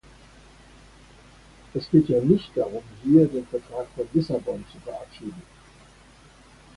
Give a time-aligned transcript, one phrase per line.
[1.75, 5.43] Es geht ja nicht darum, hier den Vertrag von Lissabon zu verabschieden.